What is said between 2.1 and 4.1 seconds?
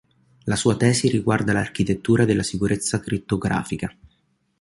della sicurezza crittografica.